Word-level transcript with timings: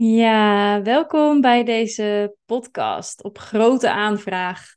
Ja, 0.00 0.82
welkom 0.82 1.40
bij 1.40 1.64
deze 1.64 2.36
podcast 2.46 3.22
op 3.22 3.38
grote 3.38 3.90
aanvraag. 3.90 4.74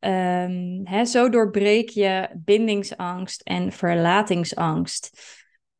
Um, 0.00 1.06
zo 1.06 1.28
doorbreek 1.28 1.88
je 1.88 2.28
bindingsangst 2.34 3.40
en 3.40 3.72
verlatingsangst. 3.72 5.20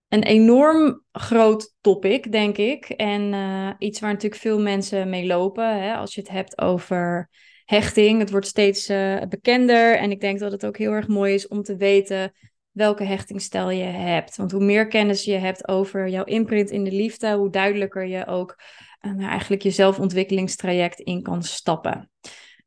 Een 0.09 0.23
enorm 0.23 1.05
groot 1.12 1.75
topic, 1.80 2.32
denk 2.32 2.57
ik. 2.57 2.89
En 2.89 3.32
uh, 3.32 3.70
iets 3.79 4.00
waar 4.00 4.12
natuurlijk 4.12 4.41
veel 4.41 4.61
mensen 4.61 5.11
mee 5.11 5.27
lopen. 5.27 5.82
Hè, 5.82 5.95
als 5.95 6.14
je 6.14 6.20
het 6.20 6.30
hebt 6.30 6.61
over 6.61 7.29
hechting. 7.64 8.18
Het 8.18 8.30
wordt 8.30 8.46
steeds 8.46 8.90
uh, 8.90 9.22
bekender. 9.29 9.96
En 9.96 10.11
ik 10.11 10.20
denk 10.20 10.38
dat 10.38 10.52
het 10.52 10.66
ook 10.66 10.79
heel 10.79 10.93
erg 10.93 11.09
mooi 11.09 11.34
is 11.34 11.48
om 11.48 11.62
te 11.62 11.77
weten 11.77 12.32
welke 12.73 13.04
hechtingstijl 13.04 13.70
je 13.70 13.84
hebt. 13.84 14.36
Want 14.36 14.52
hoe 14.52 14.64
meer 14.64 14.86
kennis 14.86 15.25
je 15.25 15.36
hebt 15.36 15.68
over 15.68 16.09
jouw 16.09 16.25
imprint 16.25 16.71
in 16.71 16.84
de 16.84 16.93
liefde, 16.93 17.32
hoe 17.32 17.50
duidelijker 17.50 18.07
je 18.07 18.27
ook 18.27 18.59
uh, 19.00 19.26
eigenlijk 19.26 19.62
je 19.62 19.71
zelfontwikkelingstraject 19.71 21.00
in 21.00 21.22
kan 21.22 21.43
stappen. 21.43 22.11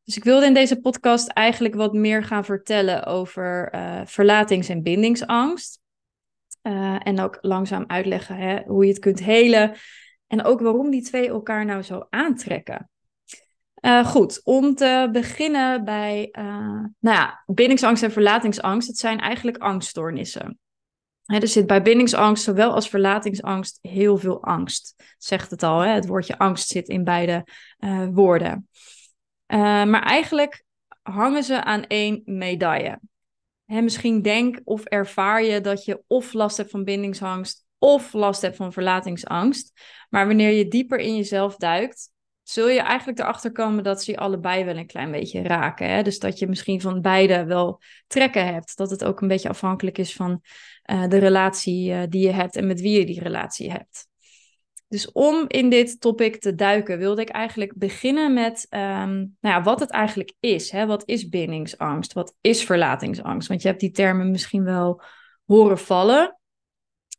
Dus 0.03 0.17
ik 0.17 0.23
wilde 0.23 0.45
in 0.45 0.53
deze 0.53 0.79
podcast 0.79 1.27
eigenlijk 1.27 1.75
wat 1.75 1.93
meer 1.93 2.23
gaan 2.23 2.45
vertellen 2.45 3.05
over 3.05 3.73
uh, 3.75 4.01
verlatings- 4.05 4.69
en 4.69 4.83
bindingsangst. 4.83 5.83
Uh, 6.63 7.07
en 7.07 7.19
ook 7.19 7.37
langzaam 7.41 7.83
uitleggen 7.87 8.35
hè, 8.35 8.61
hoe 8.65 8.85
je 8.85 8.91
het 8.91 8.99
kunt 8.99 9.19
helen. 9.19 9.75
En 10.27 10.43
ook 10.43 10.59
waarom 10.59 10.89
die 10.89 11.01
twee 11.01 11.27
elkaar 11.27 11.65
nou 11.65 11.81
zo 11.81 12.05
aantrekken. 12.09 12.89
Uh, 13.85 14.05
goed, 14.05 14.41
om 14.43 14.75
te 14.75 15.09
beginnen 15.11 15.83
bij 15.83 16.29
uh, 16.31 16.45
nou 16.99 17.17
ja, 17.17 17.43
bindingsangst 17.45 18.03
en 18.03 18.11
verlatingsangst. 18.11 18.87
Het 18.87 18.97
zijn 18.97 19.19
eigenlijk 19.19 19.57
angststoornissen. 19.57 20.59
Er 21.25 21.47
zit 21.47 21.67
bij 21.67 21.81
bindingsangst, 21.81 22.43
zowel 22.43 22.73
als 22.73 22.89
verlatingsangst, 22.89 23.79
heel 23.81 24.17
veel 24.17 24.43
angst. 24.43 24.95
Zegt 25.17 25.51
het 25.51 25.63
al, 25.63 25.79
hè? 25.79 25.89
het 25.89 26.07
woordje 26.07 26.37
angst 26.37 26.67
zit 26.67 26.87
in 26.87 27.03
beide 27.03 27.47
uh, 27.79 28.07
woorden. 28.11 28.69
maar 29.47 30.03
eigenlijk 30.03 30.63
hangen 31.01 31.43
ze 31.43 31.63
aan 31.63 31.87
één 31.87 32.21
medaille. 32.25 32.99
Misschien 33.65 34.21
denk 34.21 34.59
of 34.63 34.83
ervaar 34.83 35.43
je 35.43 35.61
dat 35.61 35.85
je 35.85 36.03
of 36.07 36.33
last 36.33 36.57
hebt 36.57 36.69
van 36.69 36.83
bindingsangst 36.83 37.65
of 37.77 38.13
last 38.13 38.41
hebt 38.41 38.55
van 38.55 38.73
verlatingsangst. 38.73 39.71
Maar 40.09 40.27
wanneer 40.27 40.51
je 40.51 40.67
dieper 40.67 40.99
in 40.99 41.15
jezelf 41.15 41.55
duikt, 41.55 42.13
zul 42.47 42.67
je 42.67 42.79
eigenlijk 42.79 43.19
erachter 43.19 43.51
komen 43.51 43.83
dat 43.83 44.03
ze 44.03 44.17
allebei 44.17 44.63
wel 44.63 44.77
een 44.77 44.87
klein 44.87 45.11
beetje 45.11 45.41
raken. 45.41 45.89
Hè? 45.89 46.01
Dus 46.01 46.19
dat 46.19 46.39
je 46.39 46.47
misschien 46.47 46.81
van 46.81 47.01
beide 47.01 47.45
wel 47.45 47.81
trekken 48.07 48.53
hebt. 48.53 48.77
Dat 48.77 48.89
het 48.89 49.03
ook 49.03 49.21
een 49.21 49.27
beetje 49.27 49.49
afhankelijk 49.49 49.97
is 49.97 50.13
van 50.13 50.41
uh, 50.91 51.07
de 51.07 51.17
relatie 51.17 51.91
uh, 51.91 52.01
die 52.09 52.25
je 52.27 52.31
hebt 52.31 52.55
en 52.55 52.67
met 52.67 52.81
wie 52.81 52.99
je 52.99 53.05
die 53.05 53.23
relatie 53.23 53.71
hebt. 53.71 54.07
Dus 54.87 55.11
om 55.11 55.45
in 55.47 55.69
dit 55.69 56.01
topic 56.01 56.41
te 56.41 56.55
duiken, 56.55 56.97
wilde 56.97 57.21
ik 57.21 57.29
eigenlijk 57.29 57.73
beginnen 57.75 58.33
met 58.33 58.67
um, 58.69 58.79
nou 59.39 59.55
ja, 59.55 59.63
wat 59.63 59.79
het 59.79 59.89
eigenlijk 59.89 60.33
is. 60.39 60.71
Hè? 60.71 60.85
Wat 60.85 61.03
is 61.05 61.29
bindingsangst? 61.29 62.13
Wat 62.13 62.35
is 62.41 62.63
verlatingsangst? 62.63 63.47
Want 63.47 63.61
je 63.61 63.67
hebt 63.67 63.79
die 63.79 63.91
termen 63.91 64.31
misschien 64.31 64.63
wel 64.63 65.01
horen 65.45 65.79
vallen. 65.79 66.39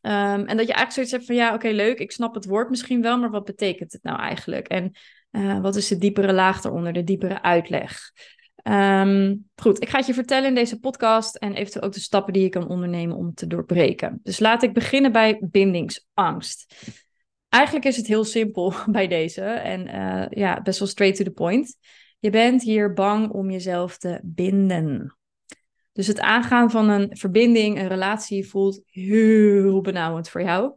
Um, 0.01 0.47
en 0.47 0.57
dat 0.57 0.67
je 0.67 0.73
eigenlijk 0.73 0.93
zoiets 0.93 1.13
hebt 1.13 1.25
van 1.25 1.35
ja, 1.35 1.55
oké, 1.55 1.69
leuk, 1.69 1.99
ik 1.99 2.13
snap 2.13 2.35
het 2.35 2.45
woord 2.45 2.71
misschien 2.71 3.03
wel, 3.03 3.19
maar 3.19 3.31
wat 3.31 3.45
betekent 3.45 3.93
het 3.93 4.03
nou 4.03 4.19
eigenlijk? 4.19 4.69
En 4.69 4.93
uh, 5.37 5.61
wat 5.61 5.77
is 5.77 5.89
de 5.89 5.98
diepere 5.98 6.33
laag 6.33 6.65
eronder, 6.65 6.92
de 6.92 7.05
diepere 7.05 7.42
uitleg? 7.42 8.12
Um, 8.62 9.48
goed, 9.56 9.83
ik 9.83 9.89
ga 9.89 9.98
het 9.98 10.06
je 10.06 10.15
vertellen 10.15 10.48
in 10.48 10.55
deze 10.55 10.81
podcast 10.81 11.37
en 11.37 11.55
eventueel 11.55 11.84
ook 11.84 11.92
de 11.92 12.01
stappen 12.01 12.33
die 12.33 12.42
je 12.42 12.48
kan 12.48 12.69
ondernemen 12.69 13.17
om 13.17 13.34
te 13.34 13.47
doorbreken. 13.47 14.20
Dus 14.23 14.39
laat 14.39 14.62
ik 14.62 14.73
beginnen 14.73 15.12
bij 15.12 15.39
bindingsangst. 15.41 16.75
Eigenlijk 17.48 17.87
is 17.87 17.97
het 17.97 18.07
heel 18.07 18.25
simpel 18.25 18.75
bij 18.91 19.09
deze 19.09 19.42
en 19.42 19.87
uh, 19.87 20.27
ja, 20.29 20.62
best 20.62 20.79
wel 20.79 20.89
straight 20.89 21.17
to 21.19 21.25
the 21.25 21.31
point. 21.31 21.77
Je 22.19 22.31
bent 22.31 22.62
hier 22.62 22.92
bang 22.92 23.31
om 23.31 23.51
jezelf 23.51 23.98
te 23.98 24.20
binden. 24.23 25.17
Dus 25.92 26.07
het 26.07 26.20
aangaan 26.20 26.70
van 26.70 26.89
een 26.89 27.17
verbinding, 27.17 27.79
een 27.79 27.89
relatie 27.89 28.48
voelt 28.48 28.80
heel 28.86 29.80
benauwend 29.80 30.29
voor 30.29 30.42
jou. 30.42 30.73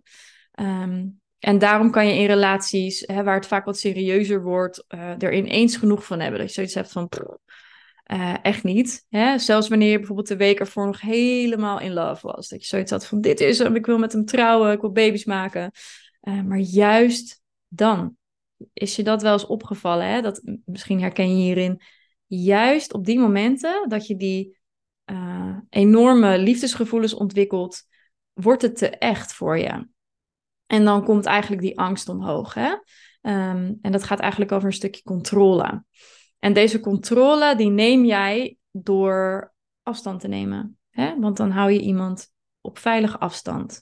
Um, 0.60 1.19
en 1.40 1.58
daarom 1.58 1.92
kan 1.92 2.08
je 2.08 2.14
in 2.14 2.26
relaties, 2.26 3.04
hè, 3.06 3.24
waar 3.24 3.36
het 3.36 3.48
vaak 3.48 3.66
wat 3.66 3.80
serieuzer 3.80 4.44
wordt, 4.44 4.86
uh, 4.90 5.22
er 5.22 5.34
ineens 5.34 5.78
genoeg 5.78 6.06
van 6.06 6.20
hebben. 6.20 6.40
Dat 6.40 6.48
je 6.48 6.54
zoiets 6.54 6.74
hebt 6.74 6.92
van, 6.92 7.10
uh, 8.12 8.36
echt 8.42 8.64
niet. 8.64 9.06
Hè? 9.10 9.38
Zelfs 9.38 9.68
wanneer 9.68 9.92
je 9.92 9.98
bijvoorbeeld 9.98 10.28
de 10.28 10.36
week 10.36 10.60
ervoor 10.60 10.86
nog 10.86 11.02
helemaal 11.02 11.80
in 11.80 11.94
love 11.94 12.28
was. 12.28 12.48
Dat 12.48 12.62
je 12.62 12.68
zoiets 12.68 12.92
had 12.92 13.06
van, 13.06 13.22
dit 13.22 13.40
is 13.40 13.60
hem, 13.60 13.76
ik 13.76 13.86
wil 13.86 13.98
met 13.98 14.14
hem 14.14 14.26
trouwen, 14.26 14.72
ik 14.72 14.82
wil 14.82 14.92
baby's 14.92 15.26
maken. 15.26 15.72
Uh, 16.22 16.42
maar 16.42 16.60
juist 16.60 17.42
dan 17.68 18.18
is 18.74 18.96
je 18.96 19.04
dat 19.04 19.22
wel 19.22 19.34
eens 19.34 19.46
opgevallen. 19.46 20.08
Hè? 20.08 20.22
Dat, 20.22 20.42
misschien 20.66 21.02
herken 21.02 21.38
je 21.38 21.44
hierin. 21.44 21.82
Juist 22.26 22.94
op 22.94 23.06
die 23.06 23.20
momenten 23.20 23.90
dat 23.90 24.08
je 24.08 24.16
die 24.16 24.58
enorme 25.70 26.38
liefdesgevoelens 26.38 27.14
ontwikkelt, 27.14 27.84
wordt 28.34 28.62
het 28.62 28.78
te 28.78 28.90
echt 28.90 29.34
voor 29.34 29.58
je. 29.58 29.88
En 30.70 30.86
dan 30.86 31.04
komt 31.04 31.26
eigenlijk 31.26 31.62
die 31.62 31.80
angst 31.80 32.10
omhoog. 32.10 32.54
Hè? 32.54 32.70
Um, 33.22 33.78
en 33.82 33.92
dat 33.92 34.04
gaat 34.04 34.20
eigenlijk 34.20 34.52
over 34.52 34.68
een 34.68 34.74
stukje 34.74 35.04
controle. 35.04 35.84
En 36.40 36.54
deze 36.54 36.80
controle, 36.80 37.56
die 37.56 37.70
neem 37.70 38.06
jij 38.06 38.58
door 38.72 39.54
afstand 39.84 40.20
te 40.20 40.28
nemen. 40.28 40.78
Hè? 40.90 41.20
Want 41.20 41.38
dan 41.38 41.52
hou 41.52 41.72
je 41.72 41.82
iemand 41.82 42.28
op 42.62 42.78
veilige 42.78 43.20
afstand. 43.20 43.82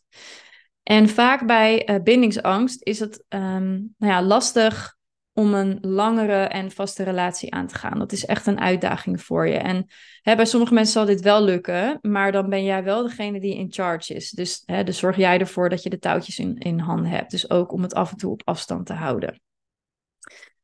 En 0.83 1.09
vaak 1.09 1.47
bij 1.47 1.89
uh, 1.89 2.03
bindingsangst 2.03 2.83
is 2.83 2.99
het 2.99 3.25
um, 3.29 3.93
nou 3.97 4.13
ja, 4.13 4.23
lastig 4.23 4.96
om 5.37 5.53
een 5.53 5.77
langere 5.81 6.43
en 6.43 6.71
vaste 6.71 7.03
relatie 7.03 7.53
aan 7.53 7.67
te 7.67 7.75
gaan. 7.75 7.99
Dat 7.99 8.11
is 8.11 8.25
echt 8.25 8.47
een 8.47 8.59
uitdaging 8.59 9.21
voor 9.21 9.47
je. 9.47 9.57
En 9.57 9.87
hè, 10.21 10.35
bij 10.35 10.45
sommige 10.45 10.73
mensen 10.73 10.93
zal 10.93 11.05
dit 11.05 11.21
wel 11.21 11.43
lukken, 11.43 11.99
maar 12.01 12.31
dan 12.31 12.49
ben 12.49 12.63
jij 12.63 12.83
wel 12.83 13.03
degene 13.03 13.39
die 13.39 13.55
in 13.55 13.71
charge 13.71 14.13
is. 14.13 14.29
Dus, 14.29 14.63
hè, 14.65 14.83
dus 14.83 14.97
zorg 14.97 15.17
jij 15.17 15.39
ervoor 15.39 15.69
dat 15.69 15.83
je 15.83 15.89
de 15.89 15.99
touwtjes 15.99 16.39
in, 16.39 16.57
in 16.57 16.79
handen 16.79 17.11
hebt. 17.11 17.31
Dus 17.31 17.49
ook 17.49 17.71
om 17.71 17.81
het 17.81 17.93
af 17.93 18.11
en 18.11 18.17
toe 18.17 18.31
op 18.31 18.41
afstand 18.45 18.85
te 18.85 18.93
houden. 18.93 19.41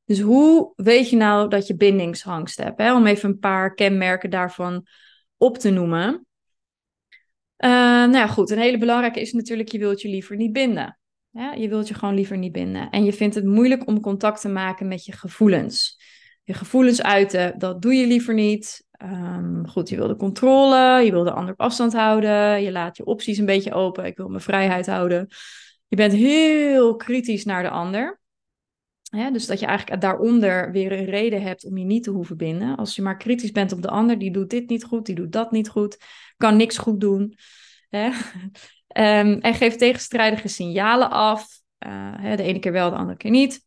Dus 0.05 0.19
hoe 0.19 0.73
weet 0.75 1.09
je 1.09 1.15
nou 1.15 1.49
dat 1.49 1.67
je 1.67 1.75
bindingsangst 1.75 2.57
hebt? 2.57 2.77
Hè? 2.77 2.95
Om 2.95 3.07
even 3.07 3.29
een 3.29 3.39
paar 3.39 3.73
kenmerken 3.73 4.29
daarvan 4.29 4.87
op 5.37 5.57
te 5.57 5.69
noemen. 5.69 6.25
Uh, 7.57 7.69
nou 7.69 8.17
ja, 8.17 8.27
goed. 8.27 8.49
Een 8.49 8.57
hele 8.57 8.77
belangrijke 8.77 9.21
is 9.21 9.33
natuurlijk, 9.33 9.69
je 9.69 9.79
wilt 9.79 10.01
je 10.01 10.09
liever 10.09 10.35
niet 10.35 10.53
binden. 10.53 10.97
Ja, 11.33 11.53
je 11.53 11.69
wilt 11.69 11.87
je 11.87 11.93
gewoon 11.93 12.15
liever 12.15 12.37
niet 12.37 12.51
binden. 12.51 12.89
En 12.89 13.03
je 13.03 13.13
vindt 13.13 13.35
het 13.35 13.45
moeilijk 13.45 13.87
om 13.87 13.99
contact 13.99 14.41
te 14.41 14.49
maken 14.49 14.87
met 14.87 15.05
je 15.05 15.11
gevoelens. 15.11 16.01
Je 16.43 16.53
gevoelens 16.53 17.01
uiten, 17.01 17.59
dat 17.59 17.81
doe 17.81 17.93
je 17.93 18.07
liever 18.07 18.33
niet. 18.33 18.85
Um, 19.03 19.67
goed, 19.67 19.89
je 19.89 19.95
wil 19.95 20.07
de 20.07 20.15
controle, 20.15 21.01
je 21.05 21.11
wil 21.11 21.23
de 21.23 21.31
ander 21.31 21.53
op 21.53 21.59
afstand 21.59 21.93
houden. 21.93 22.61
Je 22.61 22.71
laat 22.71 22.97
je 22.97 23.05
opties 23.05 23.37
een 23.37 23.45
beetje 23.45 23.73
open. 23.73 24.05
Ik 24.05 24.17
wil 24.17 24.27
mijn 24.27 24.41
vrijheid 24.41 24.85
houden. 24.85 25.27
Je 25.87 25.95
bent 25.95 26.13
heel 26.13 26.95
kritisch 26.95 27.45
naar 27.45 27.63
de 27.63 27.69
ander. 27.69 28.21
Ja, 29.01 29.31
dus 29.31 29.45
dat 29.45 29.59
je 29.59 29.65
eigenlijk 29.65 30.01
daaronder 30.01 30.71
weer 30.71 30.91
een 30.91 31.05
reden 31.05 31.41
hebt 31.41 31.65
om 31.65 31.77
je 31.77 31.85
niet 31.85 32.03
te 32.03 32.11
hoeven 32.11 32.37
binden. 32.37 32.75
Als 32.75 32.95
je 32.95 33.01
maar 33.01 33.17
kritisch 33.17 33.51
bent 33.51 33.71
op 33.71 33.81
de 33.81 33.89
ander, 33.89 34.19
die 34.19 34.31
doet 34.31 34.49
dit 34.49 34.69
niet 34.69 34.83
goed, 34.83 35.05
die 35.05 35.15
doet 35.15 35.31
dat 35.31 35.51
niet 35.51 35.69
goed, 35.69 35.97
kan 36.37 36.57
niks 36.57 36.77
goed 36.77 36.99
doen. 36.99 37.37
Hè? 37.89 38.09
Um, 38.87 39.39
en 39.39 39.53
geeft 39.53 39.79
tegenstrijdige 39.79 40.47
signalen 40.47 41.09
af. 41.09 41.47
Uh, 41.87 42.35
de 42.35 42.43
ene 42.43 42.59
keer 42.59 42.71
wel, 42.71 42.89
de 42.89 42.95
andere 42.95 43.17
keer 43.17 43.31
niet. 43.31 43.65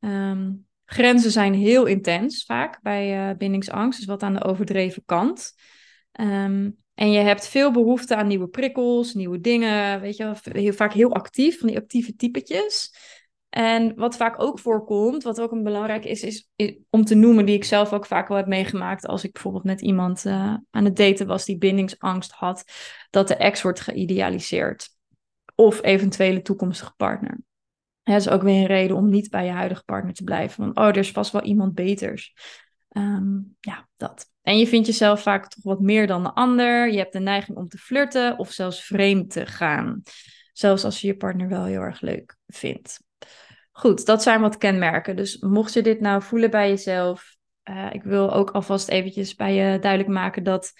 Um, 0.00 0.66
grenzen 0.84 1.30
zijn 1.30 1.54
heel 1.54 1.86
intens 1.86 2.44
vaak 2.44 2.82
bij 2.82 3.30
uh, 3.30 3.36
bindingsangst, 3.36 3.98
dus 3.98 4.08
wat 4.08 4.22
aan 4.22 4.34
de 4.34 4.44
overdreven 4.44 5.02
kant. 5.06 5.52
Um, 6.20 6.78
en 6.94 7.10
je 7.10 7.18
hebt 7.18 7.48
veel 7.48 7.70
behoefte 7.70 8.16
aan 8.16 8.26
nieuwe 8.26 8.48
prikkels, 8.48 9.14
nieuwe 9.14 9.40
dingen, 9.40 10.00
weet 10.00 10.16
je, 10.16 10.34
heel 10.42 10.72
vaak 10.72 10.92
heel 10.92 11.14
actief, 11.14 11.58
van 11.58 11.68
die 11.68 11.76
actieve 11.76 12.16
typetjes. 12.16 12.94
En 13.50 13.94
wat 13.94 14.16
vaak 14.16 14.42
ook 14.42 14.58
voorkomt, 14.58 15.22
wat 15.22 15.40
ook 15.40 15.52
een 15.52 15.62
belangrijk 15.62 16.04
is, 16.04 16.22
is, 16.22 16.48
om 16.90 17.04
te 17.04 17.14
noemen, 17.14 17.46
die 17.46 17.54
ik 17.54 17.64
zelf 17.64 17.92
ook 17.92 18.06
vaak 18.06 18.28
wel 18.28 18.36
heb 18.36 18.46
meegemaakt 18.46 19.06
als 19.06 19.24
ik 19.24 19.32
bijvoorbeeld 19.32 19.64
met 19.64 19.80
iemand 19.80 20.24
uh, 20.24 20.54
aan 20.70 20.84
het 20.84 20.96
daten 20.96 21.26
was 21.26 21.44
die 21.44 21.58
bindingsangst 21.58 22.32
had, 22.32 22.64
dat 23.10 23.28
de 23.28 23.34
ex 23.34 23.62
wordt 23.62 23.80
geïdealiseerd. 23.80 24.88
Of 25.54 25.82
eventuele 25.82 26.42
toekomstige 26.42 26.92
partner. 26.96 27.40
dat 28.02 28.20
is 28.20 28.28
ook 28.28 28.42
weer 28.42 28.60
een 28.60 28.66
reden 28.66 28.96
om 28.96 29.08
niet 29.08 29.30
bij 29.30 29.44
je 29.44 29.50
huidige 29.50 29.84
partner 29.84 30.14
te 30.14 30.24
blijven. 30.24 30.64
Want, 30.64 30.76
oh, 30.76 30.86
er 30.86 30.96
is 30.96 31.10
vast 31.10 31.32
wel 31.32 31.42
iemand 31.42 31.74
beters. 31.74 32.34
Um, 32.96 33.56
ja, 33.60 33.88
dat. 33.96 34.30
En 34.42 34.58
je 34.58 34.66
vindt 34.66 34.86
jezelf 34.86 35.22
vaak 35.22 35.48
toch 35.48 35.64
wat 35.64 35.80
meer 35.80 36.06
dan 36.06 36.22
de 36.22 36.32
ander. 36.32 36.90
Je 36.90 36.98
hebt 36.98 37.12
de 37.12 37.20
neiging 37.20 37.58
om 37.58 37.68
te 37.68 37.78
flirten 37.78 38.38
of 38.38 38.50
zelfs 38.50 38.84
vreemd 38.84 39.30
te 39.30 39.46
gaan. 39.46 40.02
Zelfs 40.52 40.84
als 40.84 41.00
je 41.00 41.06
je 41.06 41.16
partner 41.16 41.48
wel 41.48 41.64
heel 41.64 41.80
erg 41.80 42.00
leuk 42.00 42.36
vindt. 42.46 43.08
Goed, 43.80 44.06
dat 44.06 44.22
zijn 44.22 44.40
wat 44.40 44.56
kenmerken. 44.56 45.16
Dus 45.16 45.38
mocht 45.38 45.72
je 45.72 45.82
dit 45.82 46.00
nou 46.00 46.22
voelen 46.22 46.50
bij 46.50 46.68
jezelf, 46.68 47.36
uh, 47.70 47.88
ik 47.92 48.02
wil 48.02 48.32
ook 48.32 48.50
alvast 48.50 48.88
eventjes 48.88 49.34
bij 49.34 49.54
je 49.54 49.78
duidelijk 49.78 50.10
maken 50.10 50.42
dat 50.42 50.72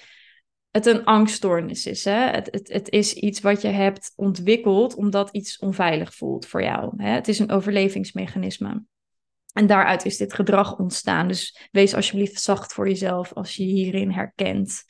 het 0.70 0.86
een 0.86 1.04
angststoornis 1.04 1.86
is. 1.86 2.04
Hè? 2.04 2.30
Het, 2.30 2.48
het, 2.50 2.68
het 2.68 2.88
is 2.88 3.14
iets 3.14 3.40
wat 3.40 3.62
je 3.62 3.68
hebt 3.68 4.12
ontwikkeld 4.16 4.94
omdat 4.94 5.30
iets 5.30 5.58
onveilig 5.58 6.14
voelt 6.14 6.46
voor 6.46 6.62
jou. 6.62 6.92
Hè? 6.96 7.10
Het 7.10 7.28
is 7.28 7.38
een 7.38 7.50
overlevingsmechanisme. 7.50 8.84
En 9.52 9.66
daaruit 9.66 10.04
is 10.04 10.16
dit 10.16 10.34
gedrag 10.34 10.78
ontstaan. 10.78 11.28
Dus 11.28 11.68
wees 11.70 11.94
alsjeblieft 11.94 12.42
zacht 12.42 12.72
voor 12.72 12.88
jezelf 12.88 13.32
als 13.32 13.56
je 13.56 13.64
hierin 13.64 14.10
herkent. 14.10 14.84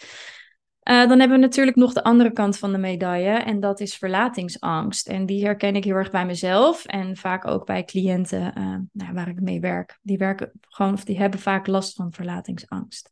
Uh, 0.91 1.09
dan 1.09 1.19
hebben 1.19 1.39
we 1.39 1.45
natuurlijk 1.45 1.77
nog 1.77 1.93
de 1.93 2.03
andere 2.03 2.33
kant 2.33 2.59
van 2.59 2.73
de 2.73 2.79
medaille 2.79 3.31
en 3.31 3.61
dat 3.61 3.81
is 3.81 3.97
verlatingsangst. 3.97 5.09
En 5.09 5.27
die 5.27 5.45
herken 5.45 5.77
ik 5.77 5.85
heel 5.85 5.95
erg 5.95 6.11
bij 6.11 6.27
mezelf 6.27 6.85
en 6.85 7.17
vaak 7.17 7.47
ook 7.47 7.67
bij 7.67 7.85
cliënten 7.85 8.53
uh, 8.59 8.77
nou, 8.93 9.13
waar 9.13 9.29
ik 9.29 9.41
mee 9.41 9.61
werk. 9.61 9.99
Die 10.03 10.19
werken 10.19 10.53
gewoon 10.61 10.93
of 10.93 11.05
die 11.05 11.19
hebben 11.19 11.41
vaak 11.41 11.67
last 11.67 11.95
van 11.95 12.13
verlatingsangst. 12.13 13.11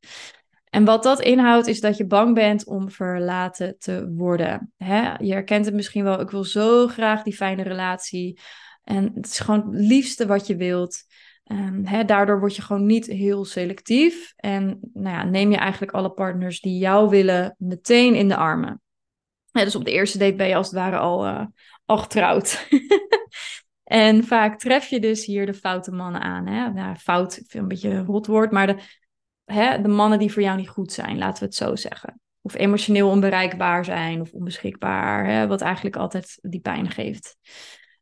En 0.70 0.84
wat 0.84 1.02
dat 1.02 1.20
inhoudt 1.20 1.66
is 1.66 1.80
dat 1.80 1.96
je 1.96 2.06
bang 2.06 2.34
bent 2.34 2.66
om 2.66 2.90
verlaten 2.90 3.76
te 3.78 4.12
worden. 4.16 4.72
Hè? 4.76 5.12
Je 5.18 5.32
herkent 5.32 5.64
het 5.64 5.74
misschien 5.74 6.04
wel, 6.04 6.20
ik 6.20 6.30
wil 6.30 6.44
zo 6.44 6.86
graag 6.86 7.22
die 7.22 7.36
fijne 7.36 7.62
relatie. 7.62 8.40
En 8.84 9.12
het 9.14 9.26
is 9.26 9.38
gewoon 9.38 9.70
het 9.70 9.80
liefste 9.80 10.26
wat 10.26 10.46
je 10.46 10.56
wilt. 10.56 11.04
Hè, 11.84 12.04
daardoor 12.04 12.40
word 12.40 12.56
je 12.56 12.62
gewoon 12.62 12.86
niet 12.86 13.06
heel 13.06 13.44
selectief. 13.44 14.32
En 14.36 14.78
nou 14.92 15.16
ja, 15.16 15.24
neem 15.24 15.50
je 15.50 15.56
eigenlijk 15.56 15.92
alle 15.92 16.10
partners 16.10 16.60
die 16.60 16.78
jou 16.78 17.08
willen 17.08 17.54
meteen 17.58 18.14
in 18.14 18.28
de 18.28 18.36
armen. 18.36 18.80
dus 19.52 19.76
op 19.76 19.84
de 19.84 19.90
eerste 19.90 20.18
date 20.18 20.34
ben 20.34 20.48
je 20.48 20.54
als 20.54 20.66
het 20.66 20.76
ware 20.76 20.98
al, 20.98 21.26
uh, 21.26 21.46
al 21.84 22.06
en 23.84 24.24
vaak 24.24 24.58
tref 24.58 24.86
je 24.86 25.00
dus 25.00 25.26
hier 25.26 25.46
de 25.46 25.54
foute 25.54 25.90
mannen 25.90 26.20
aan. 26.20 26.46
Hè? 26.46 26.72
Nou, 26.72 26.96
fout, 26.96 27.36
ik 27.36 27.50
vind 27.50 27.62
een 27.62 27.68
beetje 27.68 27.90
een 27.90 28.04
rot 28.04 28.26
woord, 28.26 28.50
maar 28.50 28.66
de, 28.66 28.82
de 29.82 29.88
mannen 29.88 30.18
die 30.18 30.32
voor 30.32 30.42
jou 30.42 30.56
niet 30.56 30.68
goed 30.68 30.92
zijn, 30.92 31.18
laten 31.18 31.38
we 31.38 31.44
het 31.44 31.54
zo 31.54 31.76
zeggen. 31.76 32.20
Of 32.40 32.54
emotioneel 32.54 33.08
onbereikbaar 33.08 33.84
zijn 33.84 34.20
of 34.20 34.32
onbeschikbaar, 34.32 35.48
wat 35.48 35.60
eigenlijk 35.60 35.96
altijd 35.96 36.38
die 36.42 36.60
pijn 36.60 36.90
geeft. 36.90 37.36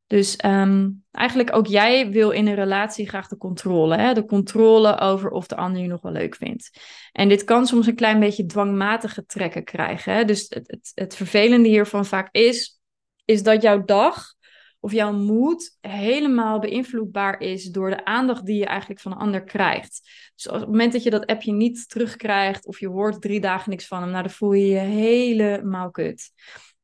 Dus 0.07 0.45
um, 0.45 1.05
eigenlijk 1.11 1.55
ook 1.55 1.67
jij 1.67 2.11
wil 2.11 2.31
in 2.31 2.47
een 2.47 2.55
relatie 2.55 3.09
graag 3.09 3.29
de 3.29 3.37
controle. 3.37 3.97
Hè? 3.97 4.15
De 4.15 4.25
controle 4.25 4.99
over 4.99 5.31
of 5.31 5.47
de 5.47 5.57
ander 5.57 5.83
je 5.83 5.89
nog 5.89 6.01
wel 6.03 6.13
leuk 6.13 6.35
vindt. 6.35 6.71
En 7.13 7.29
dit 7.29 7.45
kan 7.45 7.67
soms 7.67 7.87
een 7.87 7.95
klein 7.95 8.21
beetje 8.21 8.47
dwangmatige 8.47 9.25
trekken 9.25 9.65
krijgen. 9.65 10.13
Hè? 10.15 10.25
Dus 10.25 10.47
het, 10.49 10.67
het, 10.67 10.93
het 10.95 11.17
vervelende 11.17 11.69
hiervan 11.69 12.05
vaak 12.05 12.29
is, 12.31 12.81
is 13.25 13.43
dat 13.43 13.63
jouw 13.63 13.85
dag 13.85 14.35
of 14.81 14.93
jouw 14.93 15.13
moed 15.13 15.77
helemaal 15.81 16.59
beïnvloedbaar 16.59 17.41
is 17.41 17.65
door 17.65 17.91
de 17.91 18.05
aandacht 18.05 18.47
die 18.47 18.59
je 18.59 18.67
eigenlijk 18.67 19.01
van 19.01 19.13
een 19.13 19.19
ander 19.19 19.45
krijgt. 19.45 20.11
Dus 20.35 20.49
op 20.49 20.61
het 20.61 20.67
moment 20.69 20.93
dat 20.93 21.03
je 21.03 21.11
dat 21.11 21.27
appje 21.27 21.53
niet 21.53 21.89
terugkrijgt 21.89 22.67
of 22.67 22.81
je 22.81 22.89
hoort 22.89 23.21
drie 23.21 23.41
dagen 23.41 23.71
niks 23.71 23.87
van 23.87 24.01
hem, 24.01 24.11
nou 24.11 24.23
dan 24.23 24.33
voel 24.33 24.53
je 24.53 24.67
je 24.67 24.79
helemaal 24.79 25.91
kut. 25.91 26.31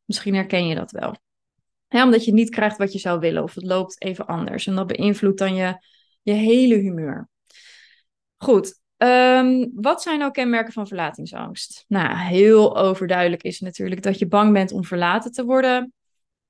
Misschien 0.04 0.34
herken 0.34 0.66
je 0.66 0.74
dat 0.74 0.90
wel 0.90 1.16
omdat 1.92 2.24
je 2.24 2.32
niet 2.32 2.50
krijgt 2.50 2.76
wat 2.76 2.92
je 2.92 2.98
zou 2.98 3.20
willen 3.20 3.42
of 3.42 3.54
het 3.54 3.64
loopt 3.64 4.02
even 4.02 4.26
anders. 4.26 4.66
En 4.66 4.74
dat 4.74 4.86
beïnvloedt 4.86 5.38
dan 5.38 5.54
je, 5.54 5.76
je 6.22 6.32
hele 6.32 6.74
humeur. 6.74 7.28
Goed, 8.36 8.80
ehm, 8.96 9.66
wat 9.74 10.02
zijn 10.02 10.18
nou 10.18 10.30
kenmerken 10.30 10.72
van 10.72 10.86
verlatingsangst? 10.86 11.84
Nou, 11.88 12.16
heel 12.16 12.76
overduidelijk 12.76 13.42
is 13.42 13.60
natuurlijk 13.60 14.02
dat 14.02 14.18
je 14.18 14.28
bang 14.28 14.52
bent 14.52 14.72
om 14.72 14.84
verlaten 14.84 15.32
te 15.32 15.44
worden. 15.44 15.92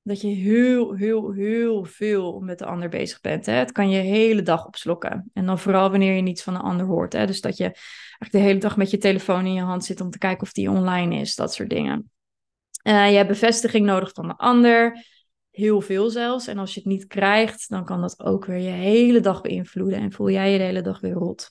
Dat 0.01 0.21
je 0.21 0.27
heel, 0.27 0.93
heel, 0.93 1.31
heel 1.31 1.83
veel 1.85 2.39
met 2.39 2.59
de 2.59 2.65
ander 2.65 2.89
bezig 2.89 3.21
bent. 3.21 3.45
Hè? 3.45 3.53
Het 3.53 3.71
kan 3.71 3.89
je 3.89 3.99
hele 3.99 4.41
dag 4.41 4.65
opslokken. 4.65 5.29
En 5.33 5.45
dan 5.45 5.59
vooral 5.59 5.89
wanneer 5.89 6.15
je 6.15 6.21
niets 6.21 6.43
van 6.43 6.53
de 6.53 6.59
ander 6.59 6.85
hoort. 6.85 7.13
Hè? 7.13 7.25
Dus 7.25 7.41
dat 7.41 7.57
je 7.57 7.63
eigenlijk 7.63 8.31
de 8.31 8.37
hele 8.37 8.59
dag 8.59 8.77
met 8.77 8.91
je 8.91 8.97
telefoon 8.97 9.45
in 9.45 9.53
je 9.53 9.61
hand 9.61 9.85
zit 9.85 10.01
om 10.01 10.09
te 10.09 10.17
kijken 10.17 10.41
of 10.41 10.51
die 10.51 10.69
online 10.69 11.15
is. 11.15 11.35
Dat 11.35 11.53
soort 11.53 11.69
dingen. 11.69 12.11
Uh, 12.83 13.09
je 13.09 13.15
hebt 13.15 13.27
bevestiging 13.27 13.85
nodig 13.85 14.11
van 14.13 14.27
de 14.27 14.37
ander 14.37 15.05
heel 15.53 15.81
veel 15.81 16.09
zelfs. 16.09 16.47
En 16.47 16.57
als 16.57 16.73
je 16.73 16.79
het 16.79 16.89
niet 16.89 17.07
krijgt, 17.07 17.69
dan 17.69 17.85
kan 17.85 18.01
dat 18.01 18.19
ook 18.19 18.45
weer 18.45 18.57
je 18.57 18.69
hele 18.69 19.19
dag 19.19 19.41
beïnvloeden 19.41 19.99
en 19.99 20.11
voel 20.11 20.29
jij 20.29 20.51
je 20.51 20.57
de 20.57 20.63
hele 20.63 20.81
dag 20.81 20.99
weer 20.99 21.13
rot. 21.13 21.49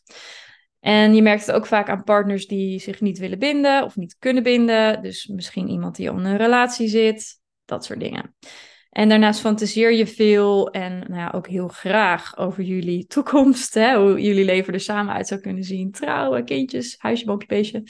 En 0.81 1.14
je 1.14 1.22
merkt 1.22 1.46
het 1.46 1.54
ook 1.54 1.66
vaak 1.66 1.88
aan 1.88 2.04
partners 2.04 2.46
die 2.46 2.81
zich 2.81 3.00
niet 3.00 3.19
willen 3.19 3.38
binden 3.38 3.84
of 3.84 3.96
niet 3.96 4.16
kunnen 4.19 4.43
binden. 4.43 5.02
Dus 5.02 5.26
misschien 5.26 5.69
iemand 5.69 5.96
die 5.96 6.10
al 6.10 6.19
in 6.19 6.25
een 6.25 6.37
relatie 6.37 6.88
zit, 6.88 7.40
dat 7.64 7.84
soort 7.84 8.00
dingen. 8.00 8.37
En 8.90 9.08
daarnaast 9.08 9.40
fantaseer 9.40 9.93
je 9.93 10.06
veel 10.06 10.70
en 10.70 10.98
nou 10.98 11.14
ja, 11.14 11.32
ook 11.34 11.48
heel 11.48 11.69
graag 11.69 12.38
over 12.38 12.62
jullie 12.62 13.06
toekomst. 13.06 13.75
Hè? 13.75 13.96
Hoe 13.96 14.20
jullie 14.20 14.44
leven 14.44 14.72
er 14.72 14.81
samen 14.81 15.14
uit 15.14 15.26
zou 15.26 15.40
kunnen 15.40 15.64
zien. 15.64 15.90
Trouwen, 15.90 16.44
kindjes, 16.44 16.94
huisje, 16.98 17.25
boompje, 17.25 17.48
beestje. 17.48 17.82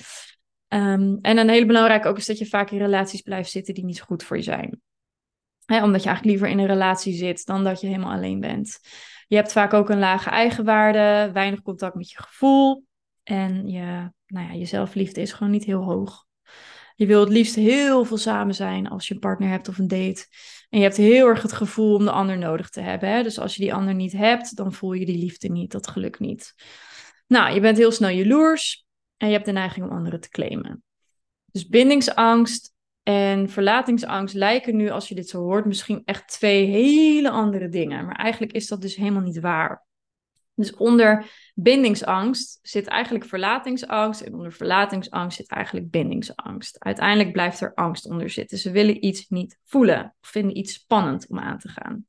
Um, 0.68 1.18
en 1.22 1.38
een 1.38 1.48
hele 1.48 1.66
belangrijke 1.66 2.08
ook 2.08 2.16
is 2.16 2.26
dat 2.26 2.38
je 2.38 2.46
vaak 2.46 2.70
in 2.70 2.78
relaties 2.78 3.20
blijft 3.20 3.50
zitten 3.50 3.74
die 3.74 3.84
niet 3.84 4.00
goed 4.00 4.22
voor 4.22 4.36
je 4.36 4.42
zijn 4.42 4.80
omdat 5.66 6.02
je 6.02 6.08
eigenlijk 6.08 6.24
liever 6.24 6.48
in 6.48 6.58
een 6.58 6.66
relatie 6.66 7.14
zit 7.14 7.46
dan 7.46 7.64
dat 7.64 7.80
je 7.80 7.86
helemaal 7.86 8.12
alleen 8.12 8.40
bent. 8.40 8.78
Je 9.26 9.36
hebt 9.36 9.52
vaak 9.52 9.72
ook 9.72 9.88
een 9.88 9.98
lage 9.98 10.30
eigenwaarde, 10.30 11.30
weinig 11.32 11.62
contact 11.62 11.94
met 11.94 12.10
je 12.10 12.22
gevoel. 12.22 12.84
En 13.22 13.68
je, 13.68 14.10
nou 14.26 14.46
ja, 14.46 14.52
je 14.52 14.64
zelfliefde 14.64 15.20
is 15.20 15.32
gewoon 15.32 15.52
niet 15.52 15.64
heel 15.64 15.82
hoog. 15.82 16.26
Je 16.94 17.06
wil 17.06 17.20
het 17.20 17.28
liefst 17.28 17.54
heel 17.54 18.04
veel 18.04 18.16
samen 18.16 18.54
zijn 18.54 18.88
als 18.88 19.08
je 19.08 19.14
een 19.14 19.20
partner 19.20 19.48
hebt 19.48 19.68
of 19.68 19.78
een 19.78 19.88
date. 19.88 20.26
En 20.68 20.78
je 20.78 20.84
hebt 20.84 20.96
heel 20.96 21.26
erg 21.26 21.42
het 21.42 21.52
gevoel 21.52 21.94
om 21.94 22.04
de 22.04 22.10
ander 22.10 22.38
nodig 22.38 22.68
te 22.68 22.80
hebben. 22.80 23.08
Hè? 23.08 23.22
Dus 23.22 23.38
als 23.38 23.54
je 23.54 23.62
die 23.62 23.74
ander 23.74 23.94
niet 23.94 24.12
hebt, 24.12 24.56
dan 24.56 24.72
voel 24.72 24.92
je 24.92 25.06
die 25.06 25.18
liefde 25.18 25.48
niet, 25.48 25.72
dat 25.72 25.86
geluk 25.86 26.18
niet. 26.18 26.54
Nou, 27.26 27.54
je 27.54 27.60
bent 27.60 27.76
heel 27.76 27.92
snel 27.92 28.10
jaloers 28.10 28.86
en 29.16 29.26
je 29.26 29.32
hebt 29.32 29.46
de 29.46 29.52
neiging 29.52 29.86
om 29.86 29.96
anderen 29.96 30.20
te 30.20 30.28
claimen. 30.28 30.82
Dus 31.50 31.68
bindingsangst 31.68 32.71
en 33.02 33.48
verlatingsangst 33.48 34.34
lijken 34.34 34.76
nu, 34.76 34.90
als 34.90 35.08
je 35.08 35.14
dit 35.14 35.28
zo 35.28 35.40
hoort, 35.40 35.64
misschien 35.64 36.02
echt 36.04 36.28
twee 36.28 36.66
hele 36.66 37.30
andere 37.30 37.68
dingen. 37.68 38.04
Maar 38.04 38.16
eigenlijk 38.16 38.52
is 38.52 38.66
dat 38.66 38.80
dus 38.80 38.96
helemaal 38.96 39.22
niet 39.22 39.40
waar. 39.40 39.86
Dus 40.54 40.74
onder 40.74 41.26
bindingsangst 41.54 42.58
zit 42.62 42.86
eigenlijk 42.86 43.24
verlatingsangst. 43.24 44.20
En 44.20 44.34
onder 44.34 44.52
verlatingsangst 44.52 45.36
zit 45.36 45.50
eigenlijk 45.50 45.90
bindingsangst. 45.90 46.78
Uiteindelijk 46.78 47.32
blijft 47.32 47.60
er 47.60 47.74
angst 47.74 48.06
onder 48.06 48.30
zitten. 48.30 48.58
Ze 48.58 48.70
willen 48.70 49.04
iets 49.04 49.28
niet 49.28 49.58
voelen. 49.64 50.14
Of 50.20 50.28
vinden 50.28 50.56
iets 50.56 50.72
spannend 50.72 51.28
om 51.28 51.38
aan 51.38 51.58
te 51.58 51.68
gaan. 51.68 52.04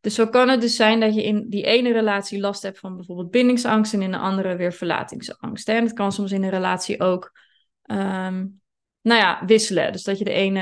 Dus 0.00 0.14
zo 0.14 0.26
kan 0.26 0.48
het 0.48 0.60
dus 0.60 0.76
zijn 0.76 1.00
dat 1.00 1.14
je 1.14 1.24
in 1.24 1.48
die 1.48 1.64
ene 1.64 1.92
relatie 1.92 2.40
last 2.40 2.62
hebt 2.62 2.78
van 2.78 2.96
bijvoorbeeld 2.96 3.30
bindingsangst. 3.30 3.94
En 3.94 4.02
in 4.02 4.10
de 4.10 4.18
andere 4.18 4.56
weer 4.56 4.72
verlatingsangst. 4.72 5.68
En 5.68 5.84
het 5.84 5.92
kan 5.92 6.12
soms 6.12 6.32
in 6.32 6.42
een 6.42 6.50
relatie 6.50 7.00
ook 7.00 7.32
ehm, 7.82 8.46
nou 9.04 9.20
ja, 9.20 9.42
wisselen. 9.46 9.92
Dus 9.92 10.02
dat 10.02 10.18
je 10.18 10.24
de 10.24 10.32
ene 10.32 10.60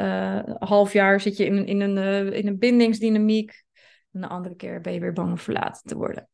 uh, 0.00 0.54
half 0.58 0.92
jaar 0.92 1.20
zit 1.20 1.36
je 1.36 1.44
in, 1.44 1.66
in, 1.66 1.80
een, 1.80 1.96
uh, 1.96 2.38
in 2.38 2.46
een 2.46 2.58
bindingsdynamiek. 2.58 3.64
En 4.12 4.20
de 4.20 4.26
andere 4.26 4.56
keer 4.56 4.80
ben 4.80 4.92
je 4.92 5.00
weer 5.00 5.12
bang 5.12 5.30
om 5.30 5.38
verlaten 5.38 5.82
te 5.82 5.96
worden. 5.96 6.28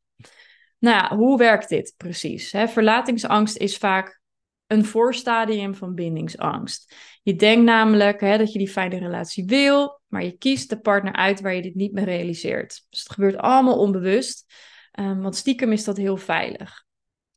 Nou 0.79 0.97
ja, 0.97 1.17
hoe 1.17 1.39
werkt 1.39 1.69
dit 1.69 1.95
precies? 1.97 2.53
Hè? 2.53 2.69
Verlatingsangst 2.69 3.57
is 3.57 3.77
vaak 3.77 4.21
een 4.67 4.85
voorstadium 4.85 5.75
van 5.75 5.95
bindingsangst. 5.95 6.95
Je 7.23 7.35
denkt 7.35 7.65
namelijk 7.65 8.21
hè, 8.21 8.39
dat 8.39 8.53
je 8.53 8.59
die 8.59 8.71
fijne 8.71 8.99
relatie 8.99 9.45
wil, 9.45 10.01
maar 10.07 10.25
je 10.25 10.37
kiest 10.39 10.71
de 10.71 10.81
partner 10.81 11.13
uit 11.13 11.41
waar 11.41 11.55
je 11.55 11.63
dit 11.63 11.75
niet 11.75 11.93
meer 11.93 12.05
realiseert. 12.05 12.87
Dus 12.91 12.99
het 12.99 13.13
gebeurt 13.13 13.37
allemaal 13.37 13.79
onbewust, 13.79 14.55
um, 15.01 15.23
want 15.23 15.37
stiekem 15.37 15.73
is 15.73 15.85
dat 15.85 15.97
heel 15.97 16.17
veilig. 16.17 16.85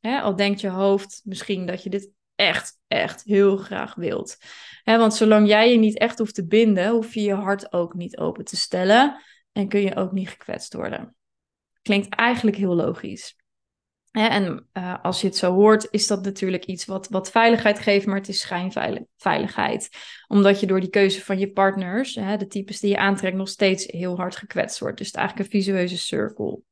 Hè, 0.00 0.20
al 0.20 0.36
denkt 0.36 0.60
je 0.60 0.68
hoofd 0.68 1.20
misschien 1.24 1.66
dat 1.66 1.82
je 1.82 1.90
dit 1.90 2.10
echt, 2.36 2.78
echt 2.86 3.22
heel 3.22 3.56
graag 3.56 3.94
wilt. 3.94 4.36
want 4.84 5.14
zolang 5.14 5.48
jij 5.48 5.70
je 5.70 5.78
niet 5.78 5.98
echt 5.98 6.18
hoeft 6.18 6.34
te 6.34 6.46
binden, 6.46 6.90
hoef 6.90 7.14
je 7.14 7.22
je 7.22 7.34
hart 7.34 7.72
ook 7.72 7.94
niet 7.94 8.18
open 8.18 8.44
te 8.44 8.56
stellen 8.56 9.22
en 9.52 9.68
kun 9.68 9.80
je 9.80 9.96
ook 9.96 10.12
niet 10.12 10.28
gekwetst 10.28 10.74
worden. 10.74 11.16
Klinkt 11.82 12.14
eigenlijk 12.14 12.56
heel 12.56 12.74
logisch. 12.74 13.36
en 14.10 14.68
uh, 14.72 15.04
als 15.04 15.20
je 15.20 15.26
het 15.26 15.36
zo 15.36 15.52
hoort, 15.52 15.88
is 15.90 16.06
dat 16.06 16.24
natuurlijk 16.24 16.64
iets 16.64 16.84
wat, 16.84 17.08
wat 17.08 17.30
veiligheid 17.30 17.78
geeft, 17.78 18.06
maar 18.06 18.16
het 18.16 18.28
is 18.28 18.40
schijnveiligheid. 18.40 19.88
Omdat 20.28 20.60
je 20.60 20.66
door 20.66 20.80
die 20.80 20.90
keuze 20.90 21.24
van 21.24 21.38
je 21.38 21.52
partners, 21.52 22.14
de 22.14 22.46
types 22.48 22.80
die 22.80 22.90
je 22.90 22.98
aantrekt, 22.98 23.36
nog 23.36 23.48
steeds 23.48 23.86
heel 23.86 24.16
hard 24.16 24.36
gekwetst 24.36 24.78
wordt. 24.78 24.98
Dus 24.98 25.06
het 25.06 25.16
is 25.16 25.22
eigenlijk 25.22 25.52
een 25.52 25.60
visueuze 25.60 25.98
cirkel. 25.98 26.64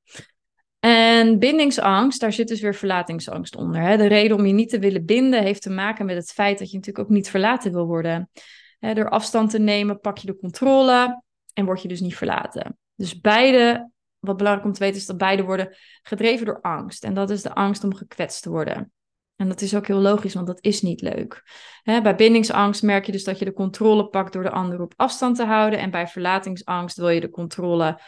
En 1.24 1.38
bindingsangst, 1.38 2.20
daar 2.20 2.32
zit 2.32 2.48
dus 2.48 2.60
weer 2.60 2.74
verlatingsangst 2.74 3.56
onder. 3.56 3.80
Hè? 3.80 3.96
De 3.96 4.06
reden 4.06 4.36
om 4.36 4.46
je 4.46 4.52
niet 4.52 4.68
te 4.68 4.78
willen 4.78 5.04
binden 5.04 5.42
heeft 5.42 5.62
te 5.62 5.70
maken 5.70 6.06
met 6.06 6.16
het 6.16 6.32
feit 6.32 6.58
dat 6.58 6.70
je 6.70 6.76
natuurlijk 6.76 7.04
ook 7.04 7.14
niet 7.14 7.30
verlaten 7.30 7.72
wil 7.72 7.86
worden. 7.86 8.30
Hè, 8.78 8.94
door 8.94 9.08
afstand 9.08 9.50
te 9.50 9.58
nemen 9.58 10.00
pak 10.00 10.18
je 10.18 10.26
de 10.26 10.36
controle 10.36 11.22
en 11.52 11.64
word 11.64 11.82
je 11.82 11.88
dus 11.88 12.00
niet 12.00 12.16
verlaten. 12.16 12.78
Dus 12.94 13.20
beide, 13.20 13.90
wat 14.18 14.36
belangrijk 14.36 14.66
om 14.66 14.72
te 14.72 14.80
weten 14.80 14.96
is 14.96 15.06
dat 15.06 15.16
beide 15.16 15.42
worden 15.42 15.76
gedreven 16.02 16.46
door 16.46 16.60
angst. 16.60 17.04
En 17.04 17.14
dat 17.14 17.30
is 17.30 17.42
de 17.42 17.54
angst 17.54 17.84
om 17.84 17.94
gekwetst 17.94 18.42
te 18.42 18.50
worden. 18.50 18.92
En 19.36 19.48
dat 19.48 19.60
is 19.60 19.76
ook 19.76 19.86
heel 19.86 20.00
logisch, 20.00 20.34
want 20.34 20.46
dat 20.46 20.64
is 20.64 20.82
niet 20.82 21.00
leuk. 21.00 21.42
Bij 21.84 22.14
bindingsangst 22.14 22.82
merk 22.82 23.06
je 23.06 23.12
dus 23.12 23.24
dat 23.24 23.38
je 23.38 23.44
de 23.44 23.52
controle 23.52 24.08
pakt 24.08 24.32
door 24.32 24.42
de 24.42 24.50
ander 24.50 24.80
op 24.80 24.92
afstand 24.96 25.36
te 25.36 25.44
houden. 25.44 25.78
En 25.78 25.90
bij 25.90 26.06
verlatingsangst 26.06 26.96
wil 26.96 27.08
je 27.08 27.20
de 27.20 27.30
controle 27.30 28.00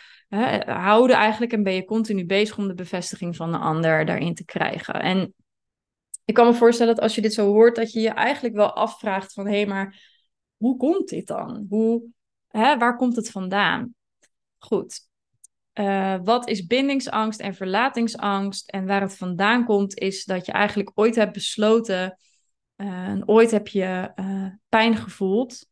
houden 0.67 1.17
eigenlijk 1.17 1.53
en 1.53 1.63
ben 1.63 1.75
je 1.75 1.85
continu 1.85 2.27
bezig 2.27 2.59
om 2.59 2.69
de 2.69 2.75
bevestiging 2.75 3.37
van 3.37 3.53
de 3.53 3.59
ander 3.59 4.05
daarin 4.05 4.35
te 4.35 4.45
krijgen. 4.45 4.95
En 4.95 5.35
ik 6.25 6.35
kan 6.35 6.47
me 6.47 6.55
voorstellen 6.55 6.95
dat 6.95 7.03
als 7.03 7.15
je 7.15 7.21
dit 7.21 7.35
zo 7.35 7.47
hoort, 7.47 7.77
dat 7.77 7.93
je 7.93 8.01
je 8.01 8.11
eigenlijk 8.11 8.55
wel 8.55 8.73
afvraagt 8.73 9.33
van 9.33 9.47
hé, 9.47 9.57
hey, 9.57 9.67
maar 9.67 10.15
hoe 10.57 10.77
komt 10.77 11.09
dit 11.09 11.27
dan? 11.27 11.67
Hoe, 11.69 12.03
hè, 12.49 12.79
waar 12.79 12.97
komt 12.97 13.17
het 13.17 13.31
vandaan? 13.31 13.95
Goed. 14.59 15.09
Uh, 15.75 16.17
wat 16.25 16.49
is 16.49 16.67
bindingsangst 16.67 17.41
en 17.41 17.55
verlatingsangst? 17.55 18.71
En 18.71 18.87
waar 18.87 19.01
het 19.01 19.17
vandaan 19.17 19.65
komt, 19.65 19.99
is 19.99 20.25
dat 20.25 20.47
je 20.47 20.53
eigenlijk 20.53 20.91
ooit 20.95 21.15
hebt 21.15 21.33
besloten, 21.33 22.19
uh, 22.77 22.87
en 22.89 23.29
ooit 23.29 23.51
heb 23.51 23.69
je 23.69 24.13
uh, 24.17 24.47
pijn 24.69 24.97
gevoeld, 24.97 25.67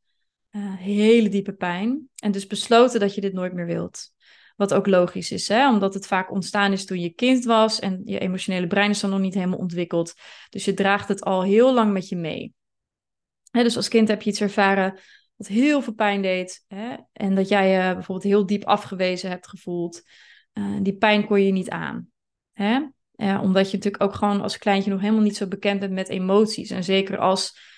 hele 0.76 1.28
diepe 1.28 1.52
pijn, 1.52 2.08
en 2.16 2.32
dus 2.32 2.46
besloten 2.46 3.00
dat 3.00 3.14
je 3.14 3.20
dit 3.20 3.32
nooit 3.32 3.52
meer 3.52 3.66
wilt. 3.66 4.13
Wat 4.54 4.74
ook 4.74 4.86
logisch 4.86 5.30
is, 5.30 5.48
hè? 5.48 5.68
omdat 5.68 5.94
het 5.94 6.06
vaak 6.06 6.30
ontstaan 6.30 6.72
is 6.72 6.84
toen 6.84 7.00
je 7.00 7.10
kind 7.10 7.44
was 7.44 7.80
en 7.80 8.02
je 8.04 8.18
emotionele 8.18 8.66
brein 8.66 8.90
is 8.90 9.00
dan 9.00 9.10
nog 9.10 9.20
niet 9.20 9.34
helemaal 9.34 9.58
ontwikkeld. 9.58 10.14
Dus 10.50 10.64
je 10.64 10.74
draagt 10.74 11.08
het 11.08 11.24
al 11.24 11.42
heel 11.42 11.74
lang 11.74 11.92
met 11.92 12.08
je 12.08 12.16
mee. 12.16 12.54
Hè, 13.50 13.62
dus 13.62 13.76
als 13.76 13.88
kind 13.88 14.08
heb 14.08 14.22
je 14.22 14.30
iets 14.30 14.40
ervaren 14.40 14.98
wat 15.36 15.46
heel 15.46 15.82
veel 15.82 15.94
pijn 15.94 16.22
deed. 16.22 16.64
Hè? 16.68 16.96
En 17.12 17.34
dat 17.34 17.48
jij 17.48 17.68
je 17.70 17.94
bijvoorbeeld 17.94 18.32
heel 18.32 18.46
diep 18.46 18.64
afgewezen 18.64 19.30
hebt 19.30 19.48
gevoeld. 19.48 20.02
Uh, 20.54 20.76
die 20.82 20.96
pijn 20.96 21.26
kon 21.26 21.42
je 21.42 21.52
niet 21.52 21.70
aan. 21.70 22.08
Hè? 22.52 22.86
Uh, 23.16 23.40
omdat 23.42 23.70
je 23.70 23.76
natuurlijk 23.76 24.02
ook 24.02 24.14
gewoon 24.14 24.40
als 24.40 24.58
kleintje 24.58 24.90
nog 24.90 25.00
helemaal 25.00 25.22
niet 25.22 25.36
zo 25.36 25.46
bekend 25.46 25.80
bent 25.80 25.92
met 25.92 26.08
emoties. 26.08 26.70
En 26.70 26.84
zeker 26.84 27.18
als 27.18 27.72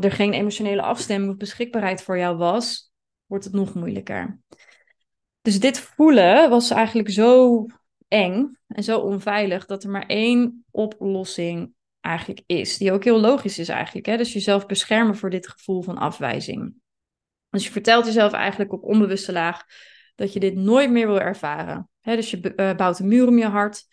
er 0.00 0.12
geen 0.12 0.32
emotionele 0.32 0.82
afstemming 0.82 1.32
of 1.32 1.36
beschikbaarheid 1.36 2.02
voor 2.02 2.18
jou 2.18 2.36
was, 2.36 2.92
wordt 3.26 3.44
het 3.44 3.52
nog 3.52 3.74
moeilijker. 3.74 4.40
Dus 5.48 5.60
dit 5.60 5.80
voelen 5.80 6.50
was 6.50 6.70
eigenlijk 6.70 7.10
zo 7.10 7.66
eng 8.08 8.58
en 8.66 8.82
zo 8.84 8.98
onveilig 8.98 9.66
dat 9.66 9.84
er 9.84 9.90
maar 9.90 10.06
één 10.06 10.64
oplossing 10.70 11.72
eigenlijk 12.00 12.42
is. 12.46 12.76
Die 12.76 12.92
ook 12.92 13.04
heel 13.04 13.20
logisch 13.20 13.58
is 13.58 13.68
eigenlijk. 13.68 14.06
Hè? 14.06 14.16
Dus 14.16 14.32
jezelf 14.32 14.66
beschermen 14.66 15.16
voor 15.16 15.30
dit 15.30 15.48
gevoel 15.48 15.82
van 15.82 15.98
afwijzing. 15.98 16.74
Dus 17.50 17.64
je 17.64 17.70
vertelt 17.70 18.06
jezelf 18.06 18.32
eigenlijk 18.32 18.72
op 18.72 18.82
onbewuste 18.82 19.32
laag 19.32 19.64
dat 20.14 20.32
je 20.32 20.40
dit 20.40 20.54
nooit 20.54 20.90
meer 20.90 21.06
wil 21.06 21.20
ervaren. 21.20 21.88
Hè? 22.00 22.16
Dus 22.16 22.30
je 22.30 22.52
uh, 22.56 22.74
bouwt 22.74 22.98
een 22.98 23.08
muur 23.08 23.28
om 23.28 23.38
je 23.38 23.46
hart 23.46 23.84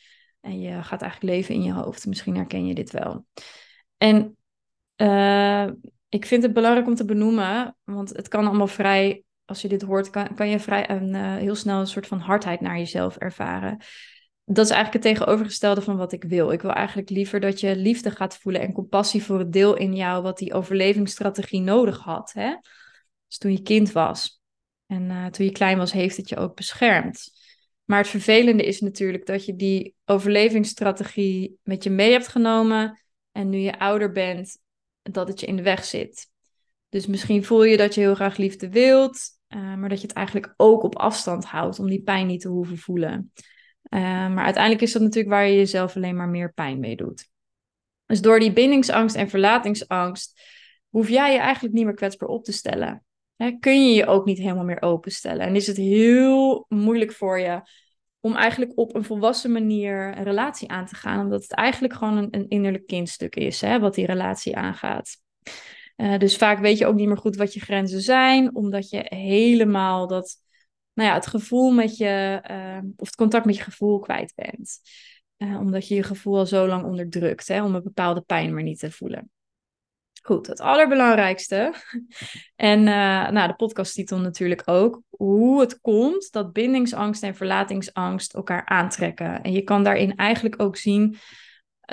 en 0.41 0.59
je 0.59 0.83
gaat 0.83 1.01
eigenlijk 1.01 1.33
leven 1.33 1.55
in 1.55 1.63
je 1.63 1.73
hoofd. 1.73 2.05
Misschien 2.05 2.35
herken 2.35 2.65
je 2.65 2.73
dit 2.73 2.91
wel. 2.91 3.25
En 3.97 4.37
uh, 5.01 5.67
ik 6.09 6.25
vind 6.25 6.43
het 6.43 6.53
belangrijk 6.53 6.87
om 6.87 6.95
te 6.95 7.05
benoemen, 7.05 7.77
want 7.83 8.09
het 8.09 8.27
kan 8.27 8.45
allemaal 8.45 8.67
vrij 8.67 9.24
als 9.45 9.61
je 9.61 9.67
dit 9.67 9.81
hoort, 9.81 10.09
kan, 10.09 10.35
kan 10.35 10.49
je 10.49 10.59
vrij 10.59 10.89
een, 10.89 11.13
uh, 11.13 11.35
heel 11.35 11.55
snel 11.55 11.79
een 11.79 11.87
soort 11.87 12.07
van 12.07 12.19
hardheid 12.19 12.61
naar 12.61 12.77
jezelf 12.77 13.17
ervaren. 13.17 13.77
Dat 14.45 14.65
is 14.65 14.71
eigenlijk 14.71 15.03
het 15.03 15.15
tegenovergestelde 15.15 15.81
van 15.81 15.97
wat 15.97 16.11
ik 16.11 16.23
wil. 16.23 16.51
Ik 16.51 16.61
wil 16.61 16.71
eigenlijk 16.71 17.09
liever 17.09 17.39
dat 17.39 17.59
je 17.59 17.75
liefde 17.75 18.11
gaat 18.11 18.37
voelen 18.37 18.61
en 18.61 18.73
compassie 18.73 19.23
voor 19.23 19.39
het 19.39 19.53
deel 19.53 19.75
in 19.75 19.95
jou 19.95 20.23
wat 20.23 20.37
die 20.37 20.53
overlevingsstrategie 20.53 21.61
nodig 21.61 21.99
had. 21.99 22.31
Hè? 22.33 22.55
Dus 23.27 23.37
toen 23.37 23.51
je 23.51 23.61
kind 23.61 23.91
was 23.91 24.41
en 24.85 25.03
uh, 25.03 25.25
toen 25.25 25.45
je 25.45 25.51
klein 25.51 25.77
was, 25.77 25.91
heeft 25.91 26.17
het 26.17 26.29
je 26.29 26.37
ook 26.37 26.55
beschermd. 26.55 27.31
Maar 27.85 27.99
het 27.99 28.07
vervelende 28.07 28.65
is 28.65 28.81
natuurlijk 28.81 29.25
dat 29.25 29.45
je 29.45 29.55
die 29.55 29.95
overlevingsstrategie 30.05 31.59
met 31.63 31.83
je 31.83 31.89
mee 31.89 32.11
hebt 32.11 32.27
genomen 32.27 33.01
en 33.31 33.49
nu 33.49 33.57
je 33.57 33.79
ouder 33.79 34.11
bent, 34.11 34.57
dat 35.01 35.27
het 35.27 35.39
je 35.39 35.45
in 35.45 35.55
de 35.55 35.61
weg 35.61 35.85
zit. 35.85 36.29
Dus 36.89 37.07
misschien 37.07 37.43
voel 37.43 37.63
je 37.63 37.77
dat 37.77 37.95
je 37.95 38.01
heel 38.01 38.15
graag 38.15 38.37
liefde 38.37 38.69
wilt, 38.69 39.34
uh, 39.49 39.75
maar 39.75 39.89
dat 39.89 40.01
je 40.01 40.07
het 40.07 40.15
eigenlijk 40.15 40.53
ook 40.57 40.83
op 40.83 40.95
afstand 40.97 41.45
houdt 41.45 41.79
om 41.79 41.87
die 41.87 42.03
pijn 42.03 42.27
niet 42.27 42.41
te 42.41 42.47
hoeven 42.47 42.77
voelen. 42.77 43.31
Uh, 43.89 44.01
maar 44.01 44.43
uiteindelijk 44.43 44.83
is 44.83 44.91
dat 44.91 45.01
natuurlijk 45.01 45.33
waar 45.33 45.47
je 45.47 45.55
jezelf 45.55 45.95
alleen 45.95 46.15
maar 46.15 46.29
meer 46.29 46.53
pijn 46.53 46.79
mee 46.79 46.95
doet. 46.95 47.29
Dus 48.05 48.21
door 48.21 48.39
die 48.39 48.53
bindingsangst 48.53 49.15
en 49.15 49.29
verlatingsangst 49.29 50.41
hoef 50.89 51.09
jij 51.09 51.33
je 51.33 51.39
eigenlijk 51.39 51.73
niet 51.73 51.85
meer 51.85 51.93
kwetsbaar 51.93 52.29
op 52.29 52.43
te 52.43 52.51
stellen. 52.51 53.03
Hè, 53.35 53.51
kun 53.59 53.87
je 53.87 53.93
je 53.93 54.05
ook 54.05 54.25
niet 54.25 54.37
helemaal 54.37 54.63
meer 54.63 54.81
openstellen. 54.81 55.45
En 55.45 55.55
is 55.55 55.67
het 55.67 55.77
heel 55.77 56.65
moeilijk 56.69 57.11
voor 57.11 57.39
je 57.39 57.61
om 58.19 58.35
eigenlijk 58.35 58.71
op 58.75 58.95
een 58.95 59.03
volwassen 59.03 59.51
manier 59.51 60.17
een 60.17 60.23
relatie 60.23 60.69
aan 60.69 60.85
te 60.85 60.95
gaan, 60.95 61.19
omdat 61.19 61.41
het 61.41 61.51
eigenlijk 61.51 61.93
gewoon 61.93 62.17
een, 62.17 62.27
een 62.31 62.47
innerlijk 62.47 62.87
kindstuk 62.87 63.35
is, 63.35 63.61
hè, 63.61 63.79
wat 63.79 63.95
die 63.95 64.05
relatie 64.05 64.55
aangaat. 64.55 65.17
Uh, 65.95 66.17
dus 66.17 66.37
vaak 66.37 66.59
weet 66.59 66.77
je 66.77 66.85
ook 66.85 66.95
niet 66.95 67.07
meer 67.07 67.17
goed 67.17 67.35
wat 67.35 67.53
je 67.53 67.59
grenzen 67.59 68.01
zijn, 68.01 68.55
omdat 68.55 68.89
je 68.89 69.05
helemaal 69.05 70.07
dat, 70.07 70.35
nou 70.93 71.09
ja, 71.09 71.15
het 71.15 71.27
gevoel 71.27 71.71
met 71.71 71.97
je, 71.97 72.43
uh, 72.51 72.89
of 72.97 73.05
het 73.07 73.15
contact 73.15 73.45
met 73.45 73.55
je 73.55 73.63
gevoel 73.63 73.99
kwijt 73.99 74.33
bent. 74.35 74.79
Uh, 75.37 75.59
omdat 75.59 75.87
je 75.87 75.95
je 75.95 76.03
gevoel 76.03 76.37
al 76.37 76.45
zo 76.45 76.67
lang 76.67 76.83
onderdrukt, 76.83 77.47
hè, 77.47 77.63
om 77.63 77.75
een 77.75 77.83
bepaalde 77.83 78.21
pijn 78.21 78.53
maar 78.53 78.63
niet 78.63 78.79
te 78.79 78.91
voelen. 78.91 79.29
Goed, 80.21 80.47
het 80.47 80.59
allerbelangrijkste. 80.59 81.73
En 82.55 82.83
nou, 83.33 83.47
de 83.47 83.55
podcasttitel 83.55 84.19
natuurlijk 84.19 84.61
ook. 84.65 85.01
Hoe 85.09 85.59
het 85.59 85.81
komt 85.81 86.31
dat 86.31 86.53
bindingsangst 86.53 87.23
en 87.23 87.35
verlatingsangst 87.35 88.33
elkaar 88.33 88.65
aantrekken. 88.65 89.41
En 89.41 89.51
je 89.51 89.61
kan 89.61 89.83
daarin 89.83 90.15
eigenlijk 90.15 90.61
ook 90.61 90.77
zien 90.77 91.17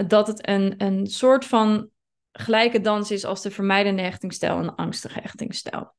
dat 0.09 0.27
het 0.27 0.49
een, 0.49 0.75
een 0.77 1.07
soort 1.07 1.45
van 1.45 1.92
gelijke 2.33 2.81
dans 2.81 3.11
is 3.11 3.25
als 3.25 3.43
de 3.43 3.51
vermijdende 3.51 4.03
hechtingsstijl 4.03 4.59
en 4.59 4.63
de 4.63 4.77
angstige 4.77 5.21
hechtingsstijl. 5.21 5.95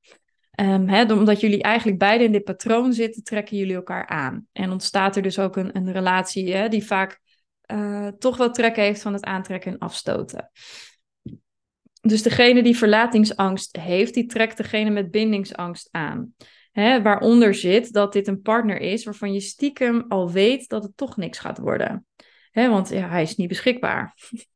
Um, 0.60 0.88
hè, 0.88 1.14
omdat 1.14 1.40
jullie 1.40 1.62
eigenlijk 1.62 1.98
beide 1.98 2.24
in 2.24 2.32
dit 2.32 2.44
patroon 2.44 2.94
zitten, 2.94 3.24
trekken 3.24 3.58
jullie 3.58 3.76
elkaar 3.76 4.08
aan. 4.08 4.48
En 4.52 4.72
ontstaat 4.72 5.16
er 5.16 5.22
dus 5.22 5.40
ook 5.40 5.56
een, 5.56 5.76
een 5.76 5.92
relatie 5.92 6.70
die 6.70 6.86
vaak 6.86 7.22
uh, 7.72 8.08
toch 8.08 8.38
wel 8.38 8.52
trek 8.52 8.76
heeft 8.76 9.02
van 9.02 9.14
het 9.14 9.24
aantrekken 9.24 9.72
en 9.72 9.78
afstoten. 9.78 10.52
Dus 12.02 12.22
degene 12.22 12.64
die 12.64 12.78
verlatingsangst 12.78 13.78
heeft, 13.78 14.14
die 14.14 14.26
trekt 14.26 14.58
degene 14.58 14.90
met 14.90 15.12
bindingsangst 15.12 15.88
aan. 15.92 16.34
Hè, 16.72 17.02
waaronder 17.02 17.56
zit 17.56 17.94
dat 17.94 18.14
dit 18.14 18.28
een 18.28 18.42
partner 18.42 18.80
is 18.80 19.04
waarvan 19.04 19.34
je 19.34 19.40
stiekem 19.40 20.06
al 20.08 20.32
weet 20.32 20.70
dat 20.70 20.84
het 20.84 20.98
toch 20.98 21.18
niks 21.18 21.40
gaat 21.40 21.58
worden. 21.58 22.06
Want 22.52 22.90
ja, 22.90 23.10
hij 23.10 23.22
is 23.22 23.36
niet 23.36 23.48
beschikbaar. 23.48 24.14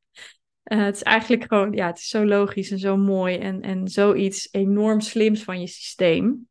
Uh, 0.67 0.83
het 0.83 0.95
is 0.95 1.03
eigenlijk 1.03 1.43
gewoon, 1.43 1.71
ja, 1.71 1.87
het 1.87 1.97
is 1.97 2.07
zo 2.07 2.25
logisch 2.25 2.71
en 2.71 2.79
zo 2.79 2.97
mooi 2.97 3.37
en, 3.37 3.61
en 3.61 3.87
zoiets 3.87 4.47
enorm 4.51 5.01
slims 5.01 5.43
van 5.43 5.59
je 5.59 5.67
systeem. 5.67 6.47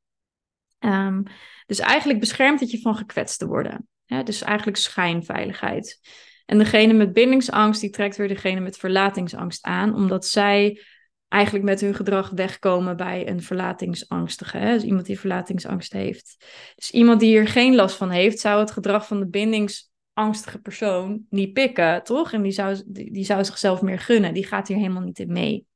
Um, 0.78 1.23
dus 1.66 1.78
eigenlijk 1.78 2.20
beschermt 2.20 2.61
het 2.61 2.70
je 2.70 2.80
van 2.80 2.96
gekwetst 2.96 3.38
te 3.38 3.46
worden. 3.46 3.88
Ja, 4.04 4.23
dus 4.23 4.42
eigenlijk 4.42 4.76
schijnveiligheid. 4.76 6.00
En 6.46 6.58
degene 6.58 6.92
met 6.92 7.12
bindingsangst, 7.12 7.80
die 7.80 7.90
trekt 7.90 8.16
weer 8.16 8.28
degene 8.28 8.61
met 8.61 8.76
verlatingsangst 8.76 9.64
aan, 9.64 9.94
omdat 9.94 10.26
zij 10.26 10.80
eigenlijk 11.28 11.64
met 11.64 11.80
hun 11.80 11.94
gedrag 11.94 12.30
wegkomen 12.30 12.96
bij 12.96 13.28
een 13.28 13.42
verlatingsangstige. 13.42 14.56
Hè? 14.56 14.73
Dus 14.73 14.82
iemand 14.82 15.06
die 15.06 15.18
verlatingsangst 15.18 15.92
heeft. 15.92 16.37
Dus 16.75 16.90
iemand 16.90 17.20
die 17.20 17.28
hier 17.28 17.49
geen 17.49 17.75
last 17.75 17.96
van 17.96 18.11
heeft, 18.11 18.38
zou 18.38 18.61
het 18.61 18.70
gedrag 18.70 19.06
van 19.06 19.18
de 19.18 19.28
bindings 19.28 19.86
angstige 20.16 20.58
persoon 20.58 21.26
niet 21.30 21.52
pikken, 21.52 22.02
toch? 22.02 22.32
En 22.32 22.42
die 22.42 22.52
zou, 22.52 22.82
die, 22.87 23.12
die 23.12 23.25
zou 23.25 23.44
zichzelf 23.44 23.82
meer 23.82 23.99
gunnen. 23.99 24.35
Die 24.35 24.46
gaat 24.46 24.68
hier 24.68 24.76
helemaal 24.76 25.02
niet 25.02 25.18
in 25.18 25.32
mee. 25.32 25.66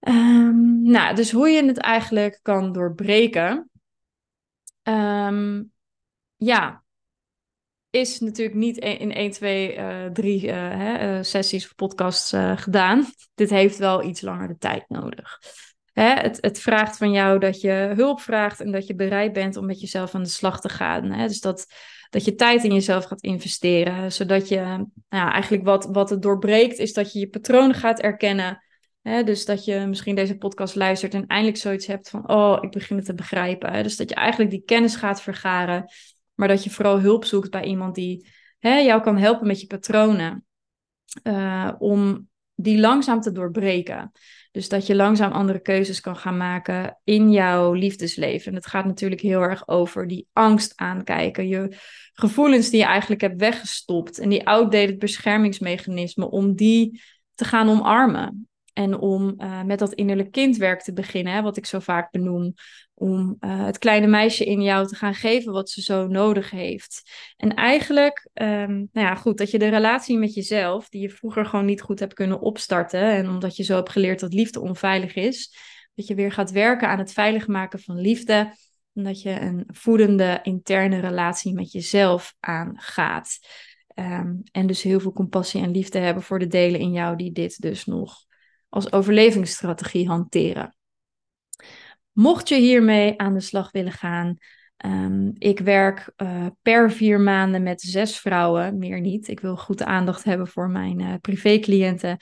Um, 0.00 0.82
nou, 0.82 1.14
dus 1.14 1.30
hoe 1.30 1.48
je 1.48 1.64
het 1.64 1.78
eigenlijk 1.78 2.38
kan 2.42 2.72
doorbreken. 2.72 3.70
Um, 4.82 5.72
ja, 6.36 6.84
is 7.90 8.20
natuurlijk 8.20 8.56
niet 8.56 8.76
in 8.76 9.12
1, 9.12 9.30
2, 9.30 9.76
uh, 9.76 10.06
3 10.06 10.46
uh, 10.46 10.52
hè, 10.54 11.16
uh, 11.16 11.22
sessies 11.22 11.64
of 11.64 11.74
podcasts 11.74 12.32
gedaan. 12.54 13.06
Dit 13.34 13.50
heeft 13.50 13.78
wel 13.78 14.02
iets 14.02 14.20
langer 14.20 14.48
de 14.48 14.58
tijd 14.58 14.84
nodig. 14.88 15.38
Hè, 15.98 16.12
het, 16.14 16.38
het, 16.40 16.60
vraagt 16.60 16.96
van 16.96 17.10
jou 17.10 17.38
dat 17.38 17.60
je 17.60 17.92
hulp 17.94 18.20
vraagt 18.20 18.60
en 18.60 18.72
dat 18.72 18.86
je 18.86 18.94
bereid 18.94 19.32
bent 19.32 19.56
om 19.56 19.66
met 19.66 19.80
jezelf 19.80 20.14
aan 20.14 20.22
de 20.22 20.28
slag 20.28 20.60
te 20.60 20.68
gaan. 20.68 21.10
Hè? 21.10 21.26
Dus 21.26 21.40
dat, 21.40 21.66
dat 22.10 22.24
je 22.24 22.34
tijd 22.34 22.64
in 22.64 22.72
jezelf 22.72 23.04
gaat 23.04 23.22
investeren. 23.22 24.12
Zodat 24.12 24.48
je, 24.48 24.86
nou, 25.08 25.30
eigenlijk 25.30 25.64
wat, 25.64 25.88
wat 25.92 26.10
het 26.10 26.22
doorbreekt, 26.22 26.78
is 26.78 26.92
dat 26.92 27.12
je 27.12 27.18
je 27.18 27.28
patronen 27.28 27.74
gaat 27.74 28.00
erkennen. 28.00 28.64
Hè? 29.02 29.24
Dus 29.24 29.44
dat 29.44 29.64
je 29.64 29.86
misschien 29.86 30.14
deze 30.14 30.36
podcast 30.36 30.74
luistert 30.74 31.14
en 31.14 31.26
eindelijk 31.26 31.58
zoiets 31.58 31.86
hebt 31.86 32.08
van, 32.08 32.30
oh, 32.30 32.58
ik 32.60 32.70
begin 32.70 32.96
het 32.96 33.04
te 33.04 33.14
begrijpen. 33.14 33.82
Dus 33.82 33.96
dat 33.96 34.08
je 34.08 34.14
eigenlijk 34.14 34.50
die 34.50 34.62
kennis 34.64 34.96
gaat 34.96 35.22
vergaren, 35.22 35.84
maar 36.34 36.48
dat 36.48 36.64
je 36.64 36.70
vooral 36.70 37.00
hulp 37.00 37.24
zoekt 37.24 37.50
bij 37.50 37.64
iemand 37.64 37.94
die 37.94 38.28
hè, 38.58 38.78
jou 38.78 39.02
kan 39.02 39.16
helpen 39.16 39.46
met 39.46 39.60
je 39.60 39.66
patronen. 39.66 40.44
Uh, 41.22 41.72
om 41.78 42.28
die 42.54 42.80
langzaam 42.80 43.20
te 43.20 43.32
doorbreken. 43.32 44.12
Dus 44.50 44.68
dat 44.68 44.86
je 44.86 44.94
langzaam 44.94 45.32
andere 45.32 45.60
keuzes 45.60 46.00
kan 46.00 46.16
gaan 46.16 46.36
maken 46.36 46.98
in 47.04 47.30
jouw 47.30 47.72
liefdesleven. 47.72 48.50
En 48.50 48.54
het 48.54 48.66
gaat 48.66 48.84
natuurlijk 48.84 49.20
heel 49.20 49.42
erg 49.42 49.68
over 49.68 50.06
die 50.06 50.28
angst 50.32 50.72
aankijken. 50.76 51.48
Je 51.48 51.76
gevoelens 52.12 52.70
die 52.70 52.78
je 52.78 52.86
eigenlijk 52.86 53.20
hebt 53.20 53.40
weggestopt. 53.40 54.18
En 54.18 54.28
die 54.28 54.46
outdated 54.46 54.98
beschermingsmechanismen 54.98 56.30
om 56.30 56.54
die 56.54 57.02
te 57.34 57.44
gaan 57.44 57.68
omarmen. 57.68 58.48
En 58.72 58.98
om 58.98 59.34
uh, 59.38 59.62
met 59.62 59.78
dat 59.78 59.92
innerlijk 59.92 60.30
kindwerk 60.30 60.82
te 60.82 60.92
beginnen, 60.92 61.32
hè, 61.32 61.42
wat 61.42 61.56
ik 61.56 61.66
zo 61.66 61.78
vaak 61.78 62.10
benoem. 62.10 62.54
Om 62.98 63.36
uh, 63.40 63.64
het 63.64 63.78
kleine 63.78 64.06
meisje 64.06 64.44
in 64.44 64.62
jou 64.62 64.86
te 64.86 64.94
gaan 64.94 65.14
geven 65.14 65.52
wat 65.52 65.70
ze 65.70 65.82
zo 65.82 66.06
nodig 66.06 66.50
heeft. 66.50 67.10
En 67.36 67.54
eigenlijk, 67.54 68.28
um, 68.34 68.88
nou 68.92 69.06
ja, 69.06 69.14
goed, 69.14 69.38
dat 69.38 69.50
je 69.50 69.58
de 69.58 69.68
relatie 69.68 70.18
met 70.18 70.34
jezelf, 70.34 70.88
die 70.88 71.00
je 71.00 71.10
vroeger 71.10 71.46
gewoon 71.46 71.64
niet 71.64 71.80
goed 71.80 71.98
hebt 71.98 72.14
kunnen 72.14 72.40
opstarten, 72.40 73.02
en 73.02 73.28
omdat 73.28 73.56
je 73.56 73.62
zo 73.62 73.74
hebt 73.74 73.90
geleerd 73.90 74.20
dat 74.20 74.32
liefde 74.32 74.60
onveilig 74.60 75.14
is, 75.14 75.56
dat 75.94 76.06
je 76.06 76.14
weer 76.14 76.32
gaat 76.32 76.50
werken 76.50 76.88
aan 76.88 76.98
het 76.98 77.12
veilig 77.12 77.46
maken 77.46 77.80
van 77.80 78.00
liefde. 78.00 78.54
En 78.94 79.04
dat 79.04 79.22
je 79.22 79.40
een 79.40 79.64
voedende 79.66 80.38
interne 80.42 81.00
relatie 81.00 81.54
met 81.54 81.72
jezelf 81.72 82.34
aangaat. 82.40 83.38
Um, 83.94 84.42
en 84.52 84.66
dus 84.66 84.82
heel 84.82 85.00
veel 85.00 85.12
compassie 85.12 85.62
en 85.62 85.70
liefde 85.70 85.98
hebben 85.98 86.22
voor 86.22 86.38
de 86.38 86.46
delen 86.46 86.80
in 86.80 86.92
jou 86.92 87.16
die 87.16 87.32
dit 87.32 87.60
dus 87.60 87.84
nog 87.84 88.16
als 88.68 88.92
overlevingsstrategie 88.92 90.08
hanteren. 90.08 90.77
Mocht 92.18 92.48
je 92.48 92.56
hiermee 92.56 93.18
aan 93.18 93.34
de 93.34 93.40
slag 93.40 93.70
willen 93.70 93.92
gaan, 93.92 94.36
um, 94.84 95.32
ik 95.38 95.58
werk 95.58 96.12
uh, 96.16 96.46
per 96.62 96.90
vier 96.92 97.20
maanden 97.20 97.62
met 97.62 97.80
zes 97.80 98.18
vrouwen, 98.18 98.78
meer 98.78 99.00
niet. 99.00 99.28
Ik 99.28 99.40
wil 99.40 99.56
goed 99.56 99.82
aandacht 99.82 100.24
hebben 100.24 100.46
voor 100.46 100.70
mijn 100.70 101.00
uh, 101.00 101.14
privécliënten. 101.20 102.16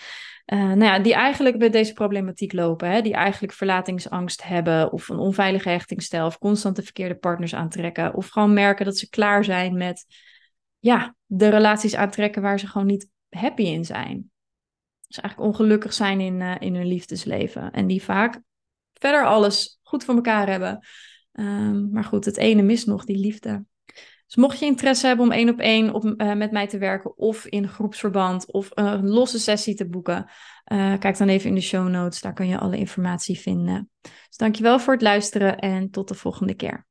Uh, 0.52 0.58
nou 0.58 0.84
ja, 0.84 0.98
die 0.98 1.14
eigenlijk 1.14 1.58
met 1.58 1.72
deze 1.72 1.92
problematiek 1.92 2.52
lopen, 2.52 2.90
hè? 2.90 3.02
die 3.02 3.14
eigenlijk 3.14 3.52
verlatingsangst 3.52 4.42
hebben 4.42 4.92
of 4.92 5.08
een 5.08 5.18
onveilige 5.18 5.68
hechtingsstijl 5.68 6.26
of 6.26 6.38
constant 6.38 6.76
de 6.76 6.82
verkeerde 6.82 7.16
partners 7.16 7.54
aantrekken 7.54 8.14
of 8.14 8.28
gewoon 8.28 8.52
merken 8.52 8.84
dat 8.84 8.98
ze 8.98 9.08
klaar 9.08 9.44
zijn 9.44 9.76
met 9.76 10.06
ja, 10.78 11.14
de 11.26 11.48
relaties 11.48 11.94
aantrekken 11.94 12.42
waar 12.42 12.58
ze 12.58 12.66
gewoon 12.66 12.86
niet 12.86 13.08
happy 13.28 13.62
in 13.62 13.84
zijn. 13.84 14.30
Dus 15.06 15.20
eigenlijk 15.20 15.50
ongelukkig 15.50 15.92
zijn 15.92 16.20
in, 16.20 16.40
in 16.40 16.74
hun 16.74 16.86
liefdesleven 16.86 17.70
en 17.70 17.86
die 17.86 18.02
vaak 18.02 18.40
verder 18.92 19.26
alles 19.26 19.75
goed 19.86 20.04
voor 20.04 20.14
elkaar 20.14 20.48
hebben. 20.48 20.86
Um, 21.32 21.88
maar 21.92 22.04
goed, 22.04 22.24
het 22.24 22.36
ene 22.36 22.62
mist 22.62 22.86
nog, 22.86 23.04
die 23.04 23.18
liefde. 23.18 23.64
Dus 24.26 24.36
mocht 24.36 24.58
je 24.58 24.66
interesse 24.66 25.06
hebben 25.06 25.26
om 25.26 25.32
één 25.32 25.48
op 25.48 25.58
één 25.58 25.94
op, 25.94 26.04
uh, 26.04 26.34
met 26.34 26.52
mij 26.52 26.66
te 26.66 26.78
werken 26.78 27.16
of 27.16 27.46
in 27.46 27.68
groepsverband 27.68 28.52
of 28.52 28.68
een 28.74 29.08
losse 29.08 29.38
sessie 29.38 29.74
te 29.74 29.88
boeken, 29.88 30.30
uh, 30.72 30.98
kijk 30.98 31.18
dan 31.18 31.28
even 31.28 31.48
in 31.48 31.54
de 31.54 31.60
show 31.60 31.88
notes, 31.88 32.20
daar 32.20 32.32
kun 32.32 32.48
je 32.48 32.58
alle 32.58 32.76
informatie 32.76 33.38
vinden. 33.38 33.90
Dus 34.00 34.36
dankjewel 34.36 34.78
voor 34.78 34.92
het 34.92 35.02
luisteren 35.02 35.58
en 35.58 35.90
tot 35.90 36.08
de 36.08 36.14
volgende 36.14 36.54
keer. 36.54 36.86